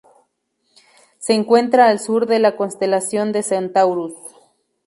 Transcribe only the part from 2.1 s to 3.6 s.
de la constelación de